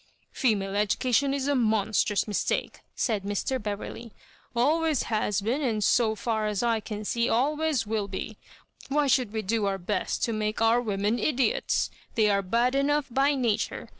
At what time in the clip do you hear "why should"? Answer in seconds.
8.89-9.31